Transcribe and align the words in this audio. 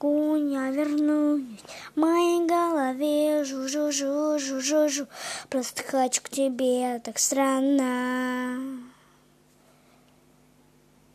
могу, 0.00 0.36
я 0.36 0.70
вернусь. 0.70 1.42
В 1.94 2.00
моей 2.00 2.46
голове 2.46 3.44
жу-жу-жу-жу-жу-жу. 3.44 5.06
Просто 5.48 5.82
хочу 5.82 6.22
к 6.22 6.28
тебе 6.28 7.00
так 7.00 7.18
странно. 7.18 8.65